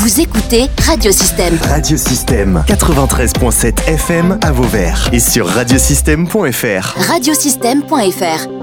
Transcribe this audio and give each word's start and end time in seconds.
Vous 0.00 0.18
écoutez 0.18 0.70
Radiosystème. 0.86 1.58
Radiosystème 1.62 2.64
93.7 2.66 3.86
FM 3.86 4.38
à 4.40 4.50
Vauvert 4.50 5.10
et 5.12 5.20
sur 5.20 5.46
radiosystème.fr. 5.46 6.94
Radiosystème.fr. 7.06 8.59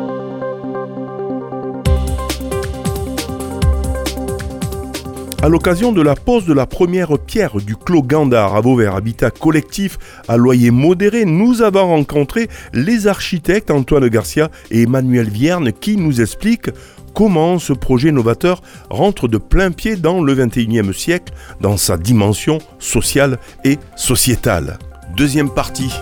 À 5.43 5.49
l'occasion 5.49 5.91
de 5.91 6.01
la 6.01 6.15
pose 6.15 6.45
de 6.45 6.53
la 6.53 6.65
première 6.65 7.19
pierre 7.19 7.57
du 7.57 7.75
Clos 7.75 8.01
Gandard 8.01 8.55
à 8.55 8.61
Vauvert, 8.61 8.95
habitat 8.95 9.29
collectif 9.29 9.99
à 10.27 10.35
loyer 10.35 10.71
modéré, 10.71 11.25
nous 11.25 11.61
avons 11.61 11.87
rencontré 11.87 12.49
les 12.73 13.05
architectes 13.05 13.69
Antoine 13.69 14.07
Garcia 14.09 14.49
et 14.71 14.81
Emmanuel 14.81 15.29
Vierne 15.29 15.71
qui 15.71 15.95
nous 15.95 16.21
expliquent 16.21 16.71
comment 17.13 17.59
ce 17.59 17.73
projet 17.73 18.11
novateur 18.11 18.61
rentre 18.89 19.27
de 19.27 19.37
plein 19.37 19.71
pied 19.71 19.95
dans 19.95 20.21
le 20.21 20.35
21e 20.35 20.91
siècle, 20.91 21.31
dans 21.61 21.77
sa 21.77 21.97
dimension 21.97 22.57
sociale 22.79 23.37
et 23.63 23.77
sociétale. 23.95 24.79
Deuxième 25.15 25.51
partie. 25.51 25.93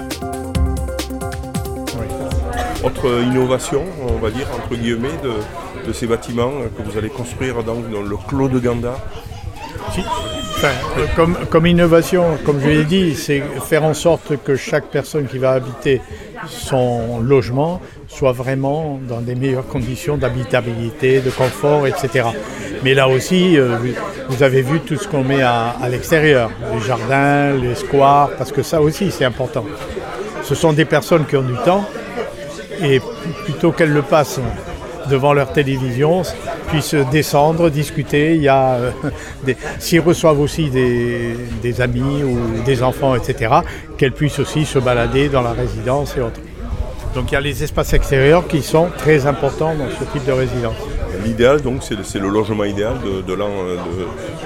Autre 2.85 3.21
innovation, 3.23 3.83
on 4.07 4.19
va 4.19 4.29
dire, 4.29 4.47
entre 4.55 4.75
guillemets, 4.79 5.17
de, 5.23 5.91
ces 5.91 6.07
bâtiments 6.07 6.51
que 6.77 6.83
vous 6.83 6.97
allez 6.97 7.09
construire 7.09 7.63
dans, 7.63 7.75
dans 7.75 8.01
le 8.01 8.17
Clos 8.27 8.49
de 8.49 8.59
Gandard. 8.59 8.99
Euh, 10.63 11.35
comme, 11.49 11.65
innovation, 11.67 12.37
comme 12.45 12.59
je 12.61 12.67
l'ai 12.67 12.83
dit, 12.85 13.15
c'est 13.15 13.43
faire 13.67 13.83
en 13.83 13.93
sorte 13.93 14.41
que 14.43 14.55
chaque 14.55 14.85
personne 14.85 15.27
qui 15.27 15.37
va 15.37 15.51
habiter 15.51 16.01
son 16.47 17.19
logement 17.19 17.81
soit 18.07 18.31
vraiment 18.31 18.99
dans 19.07 19.21
des 19.21 19.35
meilleures 19.35 19.67
conditions 19.67 20.17
d'habitabilité, 20.17 21.19
de 21.19 21.29
confort, 21.29 21.87
etc. 21.87 22.29
Mais 22.83 22.93
là 22.93 23.07
aussi, 23.09 23.57
euh, 23.57 23.77
vous 24.29 24.43
avez 24.43 24.61
vu 24.61 24.79
tout 24.79 24.95
ce 24.95 25.07
qu'on 25.07 25.23
met 25.23 25.41
à 25.41 25.75
l'extérieur, 25.89 26.49
les 26.73 26.81
jardins, 26.81 27.51
les 27.53 27.75
squares, 27.75 28.31
parce 28.37 28.51
que 28.51 28.63
ça 28.63 28.81
aussi 28.81 29.11
c'est 29.11 29.25
important. 29.25 29.65
Ce 30.43 30.55
sont 30.55 30.73
des 30.73 30.85
personnes 30.85 31.25
qui 31.25 31.35
ont 31.35 31.43
du 31.43 31.55
temps 31.65 31.85
et 32.81 33.01
plutôt 33.45 33.71
qu'elles 33.71 33.93
le 33.93 34.03
passent 34.03 34.39
devant 35.09 35.33
leur 35.33 35.51
télévision, 35.51 36.23
puissent 36.69 36.95
descendre, 37.11 37.69
discuter. 37.69 38.35
Il 38.35 38.41
y 38.41 38.47
a 38.47 38.73
euh, 38.75 38.91
des- 39.45 39.57
s'ils 39.79 40.01
reçoivent 40.01 40.39
aussi 40.39 40.69
des, 40.69 41.35
des 41.61 41.81
amis 41.81 42.23
ou 42.23 42.63
des 42.65 42.81
enfants, 42.83 43.15
etc., 43.15 43.53
qu'elles 43.97 44.11
puissent 44.13 44.39
aussi 44.39 44.65
se 44.65 44.79
balader 44.79 45.29
dans 45.29 45.41
la 45.41 45.51
résidence 45.53 46.15
et 46.17 46.21
autres. 46.21 46.39
Donc 47.13 47.31
il 47.31 47.35
y 47.35 47.37
a 47.37 47.41
les 47.41 47.63
espaces 47.63 47.93
extérieurs 47.93 48.45
qui 48.47 48.61
sont 48.61 48.89
très 48.97 49.25
importants 49.25 49.73
dans 49.75 49.87
ce 49.89 50.03
type 50.11 50.25
de 50.25 50.33
résidence. 50.33 50.75
L'idéal, 51.23 51.61
donc, 51.61 51.77
c'est 51.81 51.95
le, 51.95 52.03
c'est 52.03 52.19
le 52.19 52.27
logement 52.27 52.65
idéal 52.65 52.95
de, 53.03 53.21
de 53.21 53.33
l'an 53.33 53.49
euh, 53.49 53.77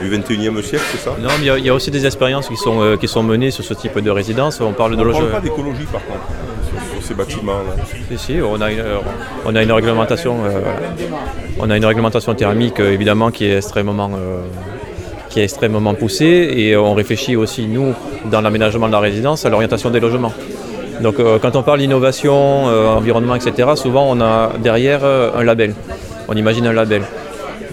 de- 0.02 0.08
du 0.08 0.16
21e 0.16 0.62
siècle, 0.62 0.84
c'est 0.92 1.00
ça? 1.00 1.16
Non, 1.20 1.30
mais 1.40 1.46
il 1.46 1.46
y 1.46 1.50
a- 1.50 1.58
il 1.58 1.66
y, 1.66 1.70
a 1.70 1.74
aussi 1.74 1.90
des 1.90 2.06
expériences 2.06 2.48
qui 2.48 2.56
sont, 2.58 2.80
euh, 2.84 2.96
qui 2.96 3.08
sont 3.08 3.24
menées 3.24 3.50
sur 3.50 3.64
ce 3.64 3.74
type 3.74 3.98
de 4.00 4.12
résidence. 4.12 4.62
On 4.62 4.72
parle 4.74 4.96
de 4.96 5.02
On 5.02 5.06
ne 5.06 5.12
parle 5.12 5.24
logement. 5.24 5.36
pas 5.36 5.42
d'écologie, 5.42 5.86
par 5.92 6.06
contre, 6.06 6.20
une, 8.66 8.80
euh, 8.82 8.98
euh, 10.42 10.62
on 11.60 11.70
a 11.70 11.78
une 11.78 11.86
réglementation 11.86 12.34
thermique 12.34 12.80
euh, 12.80 12.94
évidemment 12.94 13.32
qui 13.32 13.46
est 13.46 13.58
extrêmement, 13.58 14.12
qui 15.30 15.40
est 15.40 15.44
extrêmement 15.44 15.94
poussée 15.94 16.54
et 16.56 16.76
on 16.78 16.94
réfléchit 16.94 17.36
aussi 17.36 17.68
nous 17.68 17.94
dans 18.32 18.42
l'aménagement 18.42 18.88
de 18.88 18.94
la 18.94 19.00
résidence 19.00 19.46
à 19.46 19.50
l'orientation 19.50 19.90
des 19.90 20.00
logements. 20.00 20.34
Donc 21.02 21.16
quand 21.42 21.56
on 21.56 21.64
parle 21.64 21.80
d'innovation, 21.80 22.66
environnement, 22.66 23.36
etc., 23.36 23.70
souvent 23.76 24.06
on 24.10 24.20
a 24.20 24.52
derrière 24.62 25.06
un 25.06 25.44
label. 25.44 25.74
On 26.28 26.34
imagine 26.34 26.68
un 26.68 26.74
label. 26.74 27.04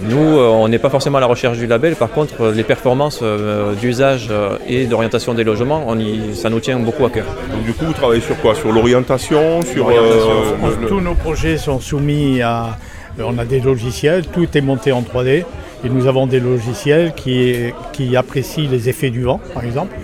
Nous, 0.03 0.19
euh, 0.39 0.49
on 0.49 0.69
n'est 0.69 0.79
pas 0.79 0.91
forcément 0.91 1.19
à 1.19 1.21
la 1.21 1.27
recherche 1.27 1.57
du 1.59 1.67
label. 1.67 1.97
Par 1.97 2.11
contre, 2.11 2.41
euh, 2.43 2.53
les 2.53 2.65
performances 2.65 3.21
euh, 3.23 3.75
d'usage 3.75 4.29
euh, 4.31 4.59
et 4.69 4.85
d'orientation 4.87 5.33
des 5.35 5.43
logements, 5.45 5.85
on 5.87 5.99
y- 5.99 6.35
ça 6.35 6.51
nous 6.51 6.61
tient 6.61 6.79
beaucoup 6.79 7.07
à 7.07 7.11
cœur. 7.11 7.25
Donc, 7.51 7.65
du 7.65 7.73
coup, 7.73 7.87
vous 7.87 7.93
travaillez 7.95 8.21
sur 8.21 8.39
quoi? 8.41 8.55
Sur 8.55 8.73
l'orientation 8.73 9.63
Sur 9.63 9.89
L'orientation. 9.89 10.31
euh, 10.65 10.71
le- 10.77 10.83
le- 10.83 10.89
Tous 10.89 11.01
nos 11.01 11.15
projets 11.15 11.57
sont 11.57 11.81
soumis 11.81 12.43
à... 12.43 12.77
On 13.19 13.39
a 13.39 13.47
des 13.47 13.61
logiciels, 13.61 14.27
tout 14.27 14.47
est 14.57 14.61
monté 14.61 14.93
en 14.93 15.01
3D. 15.03 15.45
Et 15.85 15.89
nous 15.89 16.07
avons 16.07 16.27
des 16.27 16.41
logiciels 16.41 17.13
qui, 17.15 17.55
qui 17.93 18.17
apprécient 18.17 18.69
les 18.71 18.89
effets 18.91 19.11
du 19.11 19.23
vent, 19.23 19.41
par 19.55 19.65
exemple. 19.65 19.95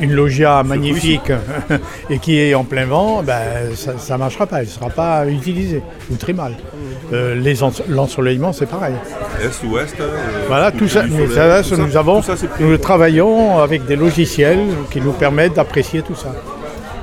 Une 0.00 0.12
loggia 0.12 0.62
magnifique 0.62 1.32
et 2.10 2.18
qui 2.18 2.38
est 2.38 2.54
en 2.54 2.64
plein 2.64 2.86
vent, 2.86 3.22
ben, 3.22 3.74
ça 3.74 4.14
ne 4.14 4.18
marchera 4.18 4.46
pas, 4.46 4.58
elle 4.60 4.66
ne 4.66 4.70
sera 4.70 4.90
pas 4.90 5.26
utilisée, 5.26 5.82
ou 6.10 6.16
très 6.16 6.32
mal. 6.32 6.54
Euh, 7.12 7.54
L'ensoleillement, 7.88 8.52
c'est 8.52 8.66
pareil. 8.66 8.94
Est, 9.42 9.66
ouest 9.66 9.96
euh, 10.00 10.16
Voilà, 10.48 10.70
tout 10.70 10.88
ça, 10.88 11.04
mais 11.08 11.26
nous 11.26 11.96
avons, 11.96 12.22
ça, 12.22 12.34
nous 12.60 12.76
travaillons 12.78 13.58
avec 13.58 13.86
des 13.86 13.96
logiciels 13.96 14.66
qui 14.90 15.00
nous 15.00 15.12
permettent 15.12 15.54
d'apprécier 15.54 16.02
tout 16.02 16.14
ça. 16.14 16.32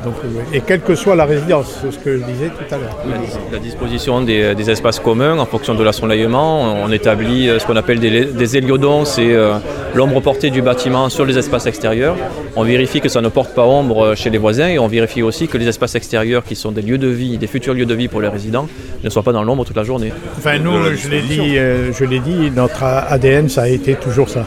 Donc, 0.04 0.14
et 0.54 0.62
quelle 0.62 0.82
que 0.82 0.96
soit 0.96 1.16
la 1.16 1.26
résidence, 1.26 1.80
c'est 1.82 1.92
ce 1.92 1.98
que 1.98 2.18
je 2.18 2.24
disais 2.24 2.48
tout 2.50 2.74
à 2.74 2.78
l'heure. 2.78 2.98
La, 3.10 3.18
dis- 3.18 3.34
la 3.52 3.60
disposition 3.60 4.22
des, 4.22 4.56
des 4.56 4.70
espaces 4.70 5.00
communs 5.00 5.38
en 5.40 5.46
fonction 5.46 5.76
de 5.76 5.84
l'assoleillement, 5.84 6.62
on 6.84 6.92
établit 6.92 7.50
euh, 7.50 7.60
ce 7.60 7.66
qu'on 7.66 7.76
appelle 7.76 8.00
des, 8.00 8.26
des 8.26 8.58
héliodons, 8.58 9.06
c'est 9.06 9.34
euh, 9.34 9.56
l'ombre 9.96 10.22
portée 10.22 10.50
du 10.50 10.62
bâtiment 10.62 11.10
sur 11.10 11.26
les 11.26 11.38
espaces 11.38 11.66
extérieurs. 11.66 12.16
On 12.56 12.64
vérifie 12.64 13.02
que 13.02 13.10
ça 13.10 13.22
ne 13.22 13.30
porte 13.30 13.54
pas 13.54 13.64
ombre 13.66 14.06
euh, 14.06 14.16
chez 14.16 14.30
les 14.30 14.38
voisins 14.38 14.68
et 14.68 14.80
on 14.80 14.88
vérifie 14.88 15.22
aussi 15.24 15.48
que 15.48 15.58
les 15.58 15.68
espaces 15.68 15.96
extérieurs 15.96 16.44
qui 16.44 16.56
sont 16.56 16.72
des 16.72 16.82
lieux 16.82 16.98
de 16.98 17.08
vie, 17.08 17.38
des 17.38 17.48
futurs 17.48 17.74
lieux 17.74 17.86
de 17.86 17.94
vie 17.96 18.08
pour 18.08 18.22
les 18.22 18.28
résidents, 18.30 18.68
ne 19.04 19.10
soient 19.10 19.24
pas 19.24 19.32
dans 19.34 19.44
l'ombre 19.44 19.66
toute 19.66 19.76
la 19.78 19.84
journée. 19.84 20.14
Enfin, 20.38 20.58
nous, 20.60 20.94
je 20.96 21.10
l'ai 21.10 21.22
dit, 21.22 21.58
euh, 21.58 21.92
je 21.94 22.06
l'ai 22.06 22.20
dit, 22.20 22.52
notre 22.56 22.84
ADN, 22.84 23.50
ça 23.50 23.64
a 23.64 23.68
été 23.68 23.96
toujours 23.96 24.30
ça. 24.30 24.46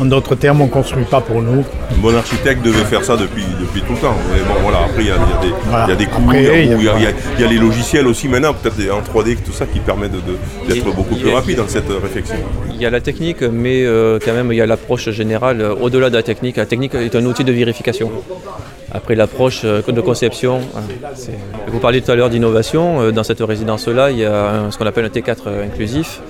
En 0.00 0.04
d'autres 0.04 0.34
termes, 0.34 0.60
on 0.60 0.66
ne 0.66 0.70
construit 0.70 1.04
pas 1.04 1.20
pour 1.20 1.40
nous. 1.42 1.64
Un 1.92 1.98
bon 2.00 2.14
architecte 2.14 2.62
devait 2.64 2.84
faire 2.84 3.04
ça 3.04 3.16
depuis, 3.16 3.44
depuis 3.60 3.80
tout 3.82 3.92
le 3.94 3.98
temps. 3.98 4.14
Mais 4.32 4.40
bon, 4.42 4.65
voilà, 4.66 4.84
après, 4.86 5.02
il 5.02 5.06
y, 5.06 5.10
a- 5.10 5.14
y 5.14 5.46
des- 5.46 5.54
Voilà. 5.68 5.84
il 5.86 5.90
y 5.90 5.92
a 5.92 5.96
des 5.96 6.06
coûts, 6.06 6.22
il 6.32 6.42
y 6.82 6.88
a- 6.88 7.46
y 7.46 7.48
les 7.54 7.58
logiciels 7.58 8.06
aussi 8.06 8.26
maintenant, 8.28 8.52
peut-être 8.54 8.78
en 8.92 9.00
3D, 9.02 9.36
tout 9.36 9.52
ça 9.52 9.66
qui 9.66 9.78
permet 9.80 10.08
de- 10.08 10.16
de- 10.16 10.38
d'être 10.68 10.84
beaucoup 10.94 11.14
plus 11.14 11.30
a- 11.30 11.34
rapide 11.36 11.58
dans 11.58 11.68
cette 11.68 11.90
euh, 11.90 11.98
réflexion. 12.02 12.36
Il 12.74 12.80
y 12.82 12.86
a 12.86 12.90
la 12.90 13.00
technique, 13.00 13.42
mais 13.42 13.84
euh, 13.84 14.18
quand 14.24 14.32
même 14.34 14.50
il 14.52 14.56
y 14.56 14.60
a 14.60 14.66
l'approche 14.66 15.08
générale 15.10 15.60
euh, 15.60 15.74
au-delà 15.84 16.10
de 16.10 16.16
la 16.16 16.22
technique. 16.22 16.56
La 16.56 16.66
technique 16.66 16.94
est 16.94 17.14
un 17.14 17.24
outil 17.24 17.44
de 17.44 17.52
vérification. 17.52 18.10
Après 18.92 19.14
l'approche 19.14 19.62
euh, 19.64 19.82
de 19.86 20.00
conception, 20.00 20.60
hein, 20.76 20.80
vous 21.68 21.78
parliez 21.78 22.00
tout 22.02 22.10
à 22.10 22.14
l'heure 22.16 22.30
d'innovation. 22.30 23.00
euh, 23.00 23.12
Dans 23.12 23.24
cette 23.24 23.40
résidence-là, 23.40 24.10
il 24.10 24.18
y 24.18 24.24
a 24.24 24.50
un- 24.50 24.70
ce 24.70 24.76
qu'on 24.78 24.86
appelle 24.86 25.04
un 25.04 25.08
T4 25.08 25.44
euh, 25.46 25.64
inclusif, 25.64 26.20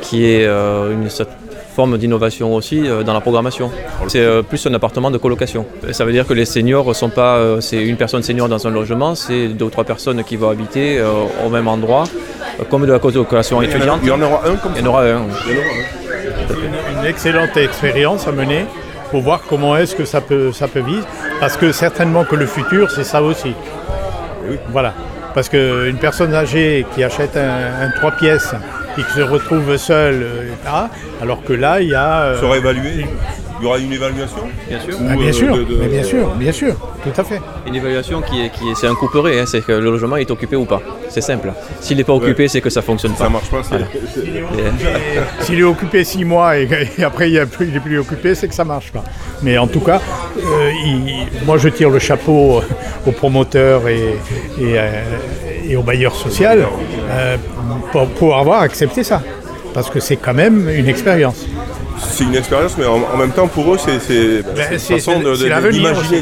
qui 0.00 0.24
est 0.26 0.44
euh, 0.46 0.92
une 0.92 1.08
sorte- 1.10 1.30
forme 1.74 1.98
d'innovation 1.98 2.54
aussi 2.54 2.86
euh, 2.86 3.02
dans 3.02 3.12
la 3.12 3.20
programmation. 3.20 3.70
C'est 4.08 4.20
euh, 4.20 4.42
plus 4.42 4.64
un 4.66 4.74
appartement 4.74 5.10
de 5.10 5.18
colocation. 5.18 5.66
Ça 5.92 6.04
veut 6.04 6.12
dire 6.12 6.26
que 6.26 6.32
les 6.34 6.44
seniors 6.44 6.94
sont 6.94 7.08
pas, 7.10 7.36
euh, 7.36 7.60
c'est 7.60 7.82
une 7.82 7.96
personne 7.96 8.22
senior 8.22 8.48
dans 8.48 8.66
un 8.66 8.70
logement, 8.70 9.14
c'est 9.14 9.48
deux 9.48 9.64
ou 9.66 9.70
trois 9.70 9.84
personnes 9.84 10.22
qui 10.24 10.36
vont 10.36 10.50
habiter 10.50 10.98
euh, 10.98 11.10
au 11.44 11.50
même 11.50 11.68
endroit, 11.68 12.04
euh, 12.60 12.64
comme 12.70 12.86
de 12.86 12.92
la 12.92 12.98
colocation 12.98 13.60
étudiante. 13.60 14.00
il 14.02 14.08
y 14.08 14.12
en 14.12 14.22
aura 14.22 14.40
un 14.48 14.56
comme 14.56 14.72
Il 14.76 14.80
y 14.80 14.82
ça 14.82 14.88
en 14.88 14.92
aura 14.92 15.02
un. 15.02 15.22
oui. 15.22 15.32
Il 15.48 15.52
y 15.54 15.58
en 15.58 15.60
aura 15.62 15.68
un. 15.70 17.00
Une 17.00 17.06
excellente 17.06 17.56
expérience 17.56 18.26
à 18.28 18.32
mener 18.32 18.66
pour 19.10 19.20
voir 19.22 19.40
comment 19.48 19.76
est-ce 19.76 19.94
que 19.94 20.04
ça 20.04 20.20
peut, 20.20 20.52
ça 20.52 20.68
peut 20.68 20.80
vivre. 20.80 21.06
Parce 21.40 21.56
que 21.56 21.72
certainement 21.72 22.24
que 22.24 22.36
le 22.36 22.46
futur, 22.46 22.90
c'est 22.90 23.04
ça 23.04 23.22
aussi. 23.22 23.52
Oui. 24.48 24.56
Voilà. 24.70 24.92
Parce 25.34 25.48
qu'une 25.48 25.98
personne 26.00 26.32
âgée 26.34 26.86
qui 26.94 27.02
achète 27.02 27.36
un, 27.36 27.84
un 27.86 27.90
trois 27.98 28.12
pièces 28.12 28.54
et 28.98 29.02
qui 29.02 29.10
se 29.12 29.20
retrouve 29.20 29.76
seule, 29.76 30.22
euh, 30.22 30.50
alors 31.22 31.42
que 31.44 31.52
là, 31.52 31.80
il 31.80 31.88
y 31.90 31.94
a... 31.94 32.20
euh, 32.22 32.40
sera 32.40 32.56
évalué 32.56 33.06
Il 33.60 33.64
y 33.64 33.66
aura 33.66 33.78
une 33.78 33.92
évaluation 33.92 34.42
Bien 34.68 34.80
sûr. 34.80 34.94
Ah, 35.08 35.16
bien 35.16 35.28
euh, 35.28 35.32
sûr, 35.32 35.56
de- 35.56 35.64
de- 35.64 35.76
mais 35.76 35.88
bien 35.88 36.02
sûr, 36.02 36.28
bien 36.34 36.52
sûr, 36.52 36.74
tout 37.02 37.20
à 37.20 37.24
fait. 37.24 37.40
Une 37.66 37.74
évaluation 37.76 38.20
qui 38.22 38.44
est, 38.44 38.50
qui 38.50 38.68
est- 38.68 38.74
c'est 38.74 38.86
un 38.88 38.94
couperet, 38.94 39.40
hein, 39.40 39.44
c'est 39.46 39.60
que 39.64 39.72
le 39.72 39.90
logement 39.90 40.16
est 40.16 40.30
occupé 40.30 40.56
ou 40.56 40.64
pas. 40.64 40.80
C'est 41.08 41.20
simple. 41.20 41.52
S'il 41.80 41.96
n'est 41.96 42.04
pas 42.04 42.12
occupé, 42.14 42.48
c'est 42.48 42.60
que 42.60 42.70
ça 42.70 42.82
fonctionne 42.82 43.12
Ça 43.16 43.24
pas. 43.24 43.30
marche 43.30 43.48
pas, 43.50 43.62
S'il 45.40 45.60
est 45.60 45.62
occupé 45.62 46.04
six 46.04 46.24
mois 46.24 46.58
et, 46.58 46.68
et 46.98 47.04
après 47.04 47.30
il 47.30 47.34
n'est 47.72 47.80
plus 47.80 47.98
occupé, 47.98 48.34
c'est 48.34 48.48
que 48.48 48.54
ça 48.54 48.64
marche 48.64 48.90
pas. 48.92 49.04
Mais 49.42 49.58
en 49.58 49.66
tout 49.66 49.80
cas, 49.80 50.00
euh, 50.38 50.70
il- 50.84 51.44
moi 51.46 51.56
je 51.58 51.68
tire 51.68 51.90
le 51.90 51.98
chapeau 51.98 52.62
aux 53.06 53.12
promoteurs 53.12 53.88
et, 53.88 54.16
et, 54.58 54.78
euh, 54.78 54.90
et 55.68 55.76
aux 55.76 55.82
bailleurs 55.82 56.14
sociaux 56.14 56.46
euh, 57.10 57.36
pour, 57.92 58.06
pour 58.08 58.36
avoir 58.36 58.62
accepté 58.62 59.02
ça. 59.04 59.22
Parce 59.72 59.90
que 59.90 59.98
c'est 60.00 60.16
quand 60.16 60.34
même 60.34 60.68
une 60.68 60.88
expérience. 60.88 61.46
c'est 61.98 62.24
une 62.24 62.36
expérience, 62.36 62.76
mais 62.78 62.86
en, 62.86 63.00
en 63.12 63.16
même 63.16 63.32
temps, 63.32 63.48
pour 63.48 63.74
eux, 63.74 63.78
c'est 63.78 63.98
Ben, 64.54 64.78
c'est 64.78 64.94
une 64.94 65.00
façon 65.00 65.20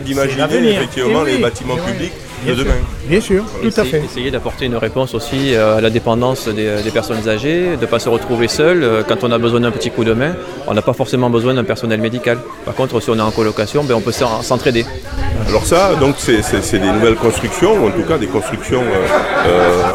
d'imaginer 0.00 0.70
effectivement 0.76 1.20
Eh 1.22 1.30
oui, 1.30 1.36
les 1.36 1.42
bâtiments 1.42 1.74
eh 1.76 1.80
oui. 1.86 1.92
publics 1.92 2.12
Bien 2.44 2.54
sûr. 2.56 2.64
demain. 2.64 2.74
Bien 3.06 3.20
sûr, 3.20 3.44
tout 3.62 3.80
à 3.80 3.84
fait. 3.84 4.02
Essayer 4.04 4.30
d'apporter 4.32 4.64
une 4.66 4.76
réponse 4.76 5.14
aussi 5.14 5.54
euh, 5.54 5.76
à 5.76 5.80
la 5.80 5.90
dépendance 5.90 6.48
des, 6.48 6.82
des 6.82 6.90
personnes 6.90 7.28
âgées, 7.28 7.76
de 7.76 7.80
ne 7.82 7.86
pas 7.86 7.98
se 8.00 8.08
retrouver 8.08 8.48
seul. 8.48 8.82
Euh, 8.82 9.02
Quand 9.06 9.22
on 9.22 9.30
a 9.30 9.38
besoin 9.38 9.60
d'un 9.60 9.70
petit 9.70 9.90
coup 9.90 10.02
de 10.04 10.12
main, 10.12 10.34
on 10.66 10.74
n'a 10.74 10.82
pas 10.82 10.92
forcément 10.92 11.30
besoin 11.30 11.54
d'un 11.54 11.62
personnel 11.64 12.00
médical. 12.00 12.38
Par 12.64 12.74
contre, 12.74 13.00
si 13.00 13.10
on 13.10 13.16
est 13.16 13.20
en 13.20 13.30
colocation, 13.30 13.84
ben, 13.84 13.94
on 13.94 14.00
peut 14.00 14.10
s'en- 14.12 14.42
s'entraider. 14.42 14.84
Alors 15.48 15.66
ça, 15.66 15.94
donc 15.96 16.14
c'est 16.18 16.78
des 16.78 16.90
nouvelles 16.90 17.16
constructions, 17.16 17.74
ou 17.74 17.88
en 17.88 17.90
tout 17.90 18.04
cas 18.04 18.18
des 18.18 18.26
constructions 18.26 18.82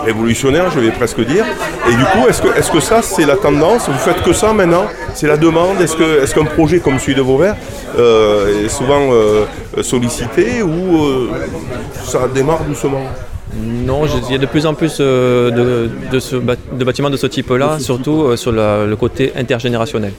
révolutionnaires, 0.05 0.69
je 0.71 0.79
vais 0.79 0.91
presque 0.91 1.21
dire. 1.21 1.45
Et 1.89 1.93
du 1.95 2.03
coup, 2.05 2.27
est-ce 2.27 2.41
que, 2.41 2.49
est 2.49 2.71
que 2.71 2.79
ça, 2.79 3.01
c'est 3.01 3.25
la 3.25 3.35
tendance? 3.35 3.89
Vous 3.89 3.97
faites 3.97 4.21
que 4.21 4.33
ça 4.33 4.53
maintenant? 4.53 4.85
C'est 5.13 5.27
la 5.27 5.37
demande? 5.37 5.81
Est-ce 5.81 5.95
qu'un 5.95 6.23
est 6.23 6.33
qu'un 6.33 6.45
projet 6.45 6.79
comme 6.79 6.99
celui 6.99 7.15
de 7.15 7.21
Vauvert 7.21 7.55
est 7.97 8.69
souvent 8.69 9.09
sollicité 9.81 10.61
ou 10.61 11.29
ça 12.03 12.27
démarre 12.33 12.63
doucement? 12.63 13.01
Non, 13.55 14.01
il 14.05 14.31
y 14.31 14.35
a 14.35 14.37
de 14.37 14.45
plus 14.45 14.65
en 14.65 14.73
plus 14.73 14.97
euh, 14.99 15.89
de, 16.11 16.83
bâtiments 16.83 17.09
de 17.09 17.17
ce 17.17 17.27
type-là, 17.27 17.79
surtout 17.79 18.23
euh, 18.23 18.35
sur 18.35 18.51
le 18.51 18.95
côté 18.95 19.31
intergénérationnel. 19.35 20.13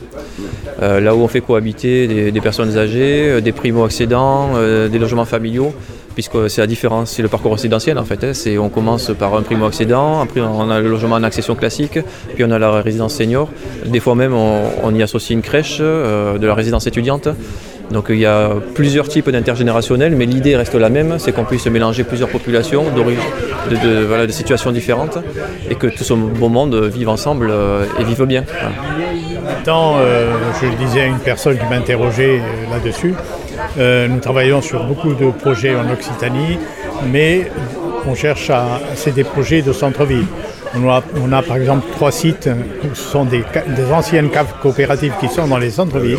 Euh, 0.80 1.00
là 1.00 1.14
où 1.14 1.20
on 1.20 1.28
fait 1.28 1.40
cohabiter 1.40 2.30
des, 2.30 2.40
personnes 2.40 2.76
âgées, 2.76 3.40
des 3.40 3.52
primo-accédants, 3.52 4.50
des 4.90 4.98
logements 4.98 5.24
familiaux, 5.24 5.74
puisque 6.14 6.48
c'est 6.48 6.60
la 6.60 6.66
différence, 6.66 7.10
c'est 7.10 7.22
le 7.22 7.28
parcours 7.28 7.52
résidentiel 7.52 7.98
en 7.98 8.04
fait. 8.04 8.24
Hein. 8.24 8.32
on 8.60 8.68
commence 8.68 9.10
par 9.18 9.34
un 9.34 9.42
primo-accédant, 9.42 10.20
après 10.20 10.40
on 10.40 10.70
a 10.70 10.80
le 10.80 10.88
logement 10.88 11.16
en 11.16 11.22
accession 11.22 11.54
classique, 11.54 11.98
puis 12.34 12.44
on 12.44 12.50
a 12.50 12.58
la 12.58 12.80
résidence 12.80 13.14
senior. 13.14 13.48
Des 13.86 14.00
fois 14.00 14.14
même 14.14 14.34
on 14.34 14.94
y 14.94 15.02
associe 15.02 15.30
une 15.30 15.42
crèche, 15.42 15.78
de 15.80 16.46
la 16.46 16.54
résidence 16.54 16.86
étudiante. 16.86 17.28
Donc 17.90 18.06
il 18.10 18.18
y 18.18 18.26
a 18.26 18.50
plusieurs 18.74 19.08
types 19.08 19.30
d'intergénérationnels, 19.30 20.14
mais 20.14 20.26
l'idée 20.26 20.56
reste 20.56 20.74
la 20.74 20.90
même, 20.90 21.18
c'est 21.18 21.32
qu'on 21.32 21.44
puisse 21.44 21.66
mélanger 21.66 22.04
plusieurs 22.04 22.28
populations 22.28 22.84
de, 22.90 23.02
de, 23.74 24.26
de, 24.26 24.32
situations 24.32 24.72
différentes 24.72 25.18
et 25.70 25.74
que 25.74 25.86
tout 25.86 26.04
ce 26.04 26.12
beau 26.12 26.48
monde 26.48 26.74
vive 26.74 27.08
ensemble 27.08 27.48
euh, 27.50 27.84
et 27.98 28.04
vive 28.04 28.24
bien. 28.24 28.44
Tant, 29.64 29.96
euh, 29.98 30.34
je 30.60 30.66
le 30.66 30.74
disais 30.74 31.00
à 31.00 31.06
une 31.06 31.18
personne 31.18 31.56
qui 31.56 31.64
m'interrogeait 31.64 32.40
euh, 32.40 32.70
là-dessus, 32.70 33.14
nous 33.76 34.20
travaillons 34.20 34.60
sur 34.60 34.84
beaucoup 34.84 35.14
de 35.14 35.30
projets 35.30 35.74
en 35.74 35.90
Occitanie, 35.90 36.58
mais 37.10 37.50
on 38.06 38.14
cherche 38.14 38.50
à. 38.50 38.80
C'est 38.94 39.14
des 39.14 39.24
projets 39.24 39.62
de 39.62 39.72
centre-ville. 39.72 40.26
On 40.74 40.88
a, 40.88 41.02
on 41.22 41.32
a, 41.32 41.42
par 41.42 41.56
exemple 41.56 41.86
trois 41.92 42.12
sites 42.12 42.48
où 42.84 42.94
ce 42.94 43.02
sont 43.02 43.24
des, 43.24 43.42
des 43.76 43.92
anciennes 43.92 44.30
caves 44.30 44.52
coopératives 44.60 45.14
qui 45.20 45.28
sont 45.28 45.46
dans 45.46 45.58
les 45.58 45.70
centres-villes 45.70 46.18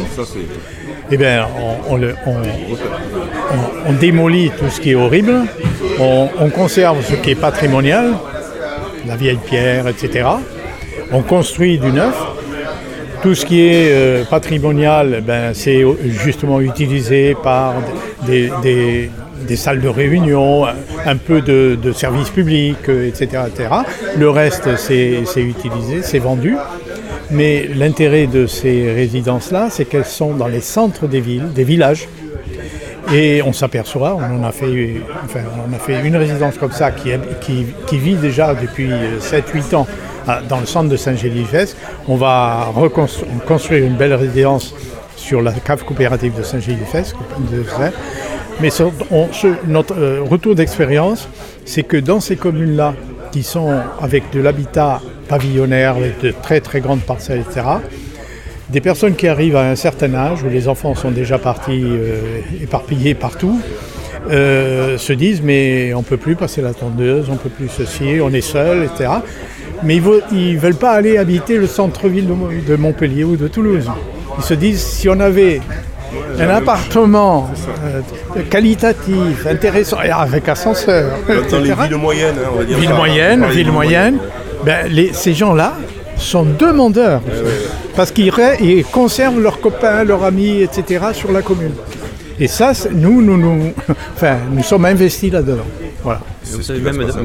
eh 1.12 1.18
on, 3.88 3.94
démolit 3.94 4.52
tout 4.58 4.70
ce 4.70 4.80
qui 4.80 4.92
est 4.92 4.96
horrible, 4.96 5.46
on, 6.00 6.50
conserve 6.50 7.04
ce 7.04 7.16
qui 7.16 7.32
est 7.32 7.36
patrimonial, 7.36 8.14
la 9.08 9.16
vieille 9.16 9.40
pierre, 9.44 9.88
etc. 9.88 10.28
On 11.12 11.22
construit 11.22 11.80
du 11.80 11.92
neuf. 11.92 12.16
Tout 13.24 13.36
ce 13.36 13.46
qui 13.46 13.62
est 13.62 13.92
euh, 13.92 14.24
patrimonial, 14.24 15.22
ben, 15.26 15.54
c'est 15.54 15.84
justement 16.24 16.62
utilisé 16.62 17.36
par 17.44 17.74
des, 18.26 19.10
salles 19.56 19.82
de 19.82 19.90
réunion, 19.90 20.66
un 21.06 21.16
peu 21.18 21.42
de, 21.42 21.92
services 21.92 22.30
publics, 22.30 22.88
etc., 22.88 23.44
etc. 23.48 23.70
Le 24.18 24.30
reste, 24.30 24.78
c'est 24.78 25.24
utilisé, 25.36 26.02
c'est 26.02 26.20
vendu. 26.20 26.56
Mais 27.32 27.68
l'intérêt 27.68 28.28
de 28.28 28.48
ces 28.48 28.92
résidences-là, 28.92 29.68
c'est 29.70 29.86
qu'elles 29.86 30.06
sont 30.06 30.34
dans 30.34 30.48
les 30.48 30.62
centres 30.62 31.08
des 31.08 31.22
villes, 31.22 31.52
des 31.54 31.64
villages. 31.64 32.08
Et 33.14 33.42
on 33.44 33.54
s'aperçoit, 33.54 34.16
on, 34.16 34.42
en 34.42 34.44
a 34.44 34.52
fait, 34.52 35.02
enfin, 35.24 35.40
on 35.68 35.74
a 35.74 35.80
fait 35.80 36.00
une 36.06 36.16
résidence 36.16 36.58
comme 36.58 36.72
ça 36.72 36.92
qui, 36.92 37.98
vit 37.98 38.16
déjà 38.16 38.54
depuis 38.54 38.90
7-8 39.20 39.76
ans 39.76 39.88
dans 40.48 40.60
le 40.60 40.68
centre 40.68 40.90
de 40.90 40.98
Saint-Gély-Fesque. 40.98 41.76
On 42.08 42.18
va 42.18 42.66
reconstruire 42.66 43.84
une 43.84 43.96
belle 43.96 44.14
résidence 44.14 44.76
sur 45.16 45.42
la 45.42 45.52
cave 45.54 45.84
coopérative 45.86 46.38
de 46.38 46.44
Saint-Gély-Fesque. 46.44 47.16
Mais 48.62 48.70
notre 49.68 49.96
euh, 49.98 50.22
retour 50.30 50.54
d'expérience, 50.54 51.30
c'est 51.66 51.84
que 51.84 51.98
dans 51.98 52.20
ces 52.20 52.36
communes-là, 52.36 52.94
qui 53.32 53.44
sont 53.44 53.72
avec 54.02 54.32
de 54.32 54.42
l'habitat 54.42 55.02
pavillonnaire, 55.30 55.96
avec 55.96 56.22
de 56.22 56.32
très 56.32 56.60
très 56.60 56.82
grandes 56.82 57.02
parcelles, 57.02 57.44
etc. 57.48 57.66
Des 58.70 58.82
personnes 58.82 59.16
qui 59.16 59.28
arrivent 59.28 59.56
à 59.56 59.70
un 59.70 59.76
certain 59.76 60.14
âge, 60.14 60.44
où 60.44 60.50
les 60.50 60.68
enfants 60.68 60.96
sont 60.96 61.12
déjà 61.12 61.38
partis 61.38 61.82
euh, 61.84 62.20
éparpillés 62.62 63.14
partout, 63.16 63.60
euh, 64.30 64.98
se 64.98 65.14
disent 65.14 65.42
mais 65.42 65.94
on 65.94 66.00
ne 66.00 66.04
peut 66.04 66.18
plus 66.18 66.36
passer 66.36 66.62
la 66.62 66.74
tondeuse, 66.74 67.28
on 67.30 67.34
ne 67.34 67.38
peut 67.38 67.50
plus 67.50 67.70
ceci, 67.70 68.20
on 68.22 68.32
est 68.32 68.42
seul, 68.42 68.84
etc. 68.84 69.10
Mais 69.84 70.02
ils 70.32 70.56
ne 70.56 70.60
veulent 70.60 70.76
pas 70.76 70.92
aller 70.92 71.18
habiter 71.18 71.58
le 71.58 71.68
centre-ville 71.68 72.28
de 72.68 72.76
Montpellier 72.76 73.24
ou 73.24 73.38
de 73.38 73.48
Toulouse. 73.48 73.90
Ils 74.38 74.44
se 74.44 74.54
disent 74.54 74.84
si 74.84 75.08
on 75.10 75.20
avait 75.20 75.62
un 76.40 76.50
appartement 76.50 77.50
euh, 77.86 78.42
qualitatif, 78.50 79.46
intéressant, 79.48 79.98
avec 79.98 80.48
ascenseur. 80.48 81.12
Dans 81.50 81.60
les 81.60 81.74
villes 81.74 81.98
moyennes, 81.98 82.36
hein, 82.38 82.50
on 82.54 82.58
va 82.58 82.64
dire. 82.66 82.78
Ville 82.78 82.94
moyenne, 82.94 83.46
ville 83.48 83.72
moyenne. 83.72 84.18
Ben, 84.66 84.92
ces 85.14 85.34
gens-là 85.34 85.74
sont 86.18 86.46
demandeurs. 86.46 87.22
Parce 87.96 88.12
qu'ils 88.12 88.32
conservent 88.92 89.42
leurs 89.42 89.60
copains, 89.60 90.04
leurs 90.04 90.24
amis, 90.24 90.62
etc. 90.62 91.06
sur 91.14 91.32
la 91.32 91.42
commune. 91.42 91.74
Et 92.40 92.48
ça, 92.48 92.72
nous, 92.92 93.22
nous, 93.22 93.38
nous, 93.38 93.74
enfin, 94.16 94.38
nous 94.52 94.64
sommes 94.64 94.86
investis 94.86 95.32
là-dedans. 95.32 95.66
Voilà. 96.04 96.22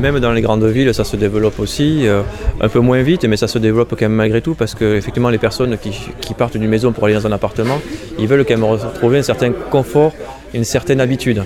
Même, 0.01 0.19
dans 0.19 0.33
les 0.33 0.43
grandes 0.43 0.65
villes, 0.65 0.93
ça 0.93 1.05
se 1.05 1.17
développe 1.17 1.61
aussi, 1.61 2.07
euh, 2.07 2.23
un 2.61 2.69
peu 2.69 2.81
moins 2.81 3.03
vite, 3.03 3.25
mais 3.25 3.37
ça 3.37 3.47
se 3.47 3.59
développe 3.59 3.91
quand 3.91 4.03
même 4.03 4.15
malgré 4.15 4.43
tout, 4.43 4.55
parce 4.55 4.75
que 4.75 4.97
effectivement, 4.97 5.31
les 5.31 5.39
personnes 5.39 5.79
qui, 5.79 6.35
partent 6.35 6.57
d'une 6.57 6.69
maison 6.69 6.91
pour 6.91 7.05
aller 7.05 7.15
dans 7.15 7.27
un 7.27 7.33
appartement, 7.33 7.81
ils 8.19 8.27
veulent 8.27 8.45
quand 8.45 8.57
même 8.57 8.65
retrouver 8.65 9.19
un 9.19 9.23
certain 9.23 9.53
confort, 9.71 10.13
une 10.53 10.65
certaine 10.65 11.01
habitude. 11.01 11.45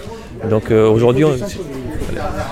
Donc 0.49 0.70
euh, 0.70 0.88
aujourd'hui, 0.88 1.25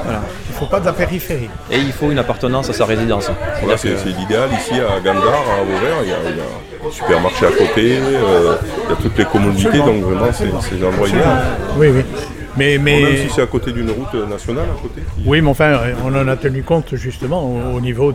voilà. 0.04 0.22
Il 0.56 0.62
ne 0.62 0.66
faut 0.66 0.70
pas 0.70 0.80
de 0.80 0.86
la 0.86 0.92
périphérie. 0.94 1.50
Et 1.70 1.76
il 1.76 1.92
faut 1.92 2.10
une 2.10 2.18
appartenance 2.18 2.70
à 2.70 2.72
sa 2.72 2.86
résidence. 2.86 3.30
c'est 3.76 4.06
l'idéal 4.06 4.48
ici 4.58 4.72
à 4.74 5.00
Gandar, 5.00 5.44
à 5.50 5.62
Vauvert, 5.62 5.98
il 6.02 6.08
y 6.08 6.12
a, 6.12 6.16
un 6.16 6.90
supermarché 6.90 7.46
à 7.46 7.50
côté, 7.50 7.98
euh, 7.98 8.54
il 8.84 8.90
y 8.90 8.92
a 8.92 8.96
toutes 8.96 9.18
les 9.18 9.24
commodités, 9.26 9.78
donc 9.78 10.02
vraiment 10.02 10.32
c'est 10.32 10.44
un 10.46 10.86
endroit 10.88 11.08
idéal. 11.08 11.42
Oui, 11.76 11.88
oui. 11.88 12.02
Mais, 12.56 12.78
mais... 12.78 13.02
Même 13.02 13.16
si 13.16 13.34
c'est 13.34 13.42
à 13.42 13.46
côté 13.46 13.70
d'une 13.70 13.90
route 13.90 14.14
nationale 14.30 14.64
à 14.74 14.80
côté. 14.80 15.02
Oui, 15.26 15.42
mais 15.42 15.50
enfin, 15.50 15.78
on 16.06 16.14
en 16.14 16.26
a 16.26 16.36
tenu 16.36 16.62
compte 16.62 16.94
justement 16.94 17.44
au, 17.74 17.80
niveau 17.82 18.14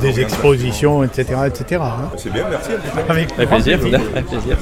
des 0.00 0.20
expositions, 0.20 1.04
etc. 1.04 1.40
etc. 1.46 1.82
Hein. 1.84 2.10
C'est 2.16 2.32
bien, 2.32 2.46
merci. 2.48 2.70
Avec, 3.06 3.28
plaisir. 3.50 3.78
Avec 4.14 4.26
plaisir. 4.26 4.56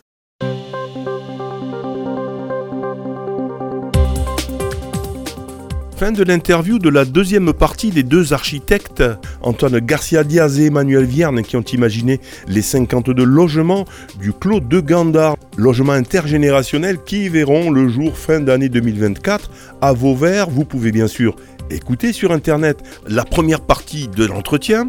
Fin 6.00 6.12
de 6.12 6.24
l'interview 6.24 6.78
de 6.78 6.88
la 6.88 7.04
deuxième 7.04 7.52
partie 7.52 7.90
des 7.90 8.02
deux 8.02 8.32
architectes, 8.32 9.04
Antoine 9.42 9.80
Garcia 9.80 10.24
Diaz 10.24 10.58
et 10.58 10.68
Emmanuel 10.68 11.04
Vierne, 11.04 11.42
qui 11.42 11.58
ont 11.58 11.60
imaginé 11.60 12.20
les 12.48 12.62
52 12.62 13.22
logements 13.22 13.84
du 14.18 14.32
Clos 14.32 14.60
de 14.60 14.80
Gandar, 14.80 15.36
logements 15.58 15.92
intergénérationnels 15.92 17.04
qui 17.04 17.28
verront 17.28 17.70
le 17.70 17.86
jour 17.88 18.16
fin 18.16 18.40
d'année 18.40 18.70
2024 18.70 19.50
à 19.82 19.92
Vauvert. 19.92 20.48
Vous 20.48 20.64
pouvez 20.64 20.90
bien 20.90 21.06
sûr 21.06 21.36
écouter 21.70 22.14
sur 22.14 22.32
internet 22.32 22.78
la 23.06 23.26
première 23.26 23.60
partie 23.60 24.08
de 24.08 24.24
l'entretien 24.24 24.88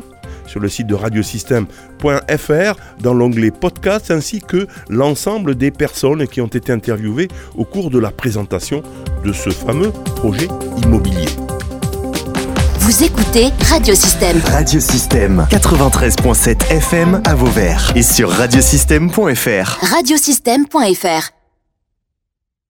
sur 0.51 0.59
le 0.59 0.67
site 0.67 0.87
de 0.87 0.95
radiosystème.fr 0.95 2.75
dans 2.99 3.13
l'onglet 3.13 3.51
podcast 3.51 4.11
ainsi 4.11 4.41
que 4.41 4.67
l'ensemble 4.89 5.55
des 5.55 5.71
personnes 5.71 6.27
qui 6.27 6.41
ont 6.41 6.47
été 6.47 6.73
interviewées 6.73 7.29
au 7.55 7.63
cours 7.63 7.89
de 7.89 7.99
la 7.99 8.11
présentation 8.11 8.83
de 9.23 9.31
ce 9.31 9.49
fameux 9.49 9.91
projet 10.17 10.49
immobilier. 10.83 11.29
Vous 12.79 13.03
écoutez 13.03 13.49
Radiosystème. 13.69 14.41
Radiosystème 14.45 15.47
93.7 15.49 16.69
FM 16.71 17.21
à 17.25 17.35
Vauvert 17.35 17.93
et 17.95 18.03
sur 18.03 18.29
radiosystème.fr. 18.29 19.79
Radiosystème.fr 19.81 21.40